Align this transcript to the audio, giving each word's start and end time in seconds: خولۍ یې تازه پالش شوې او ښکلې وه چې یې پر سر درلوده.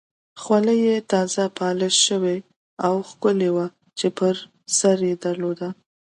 خولۍ 0.41 0.79
یې 0.87 0.95
تازه 1.11 1.43
پالش 1.57 1.95
شوې 2.07 2.37
او 2.85 2.93
ښکلې 3.09 3.49
وه 3.55 3.65
چې 3.99 4.07
یې 4.11 4.15
پر 4.17 4.35
سر 4.77 4.97
درلوده. 5.23 5.69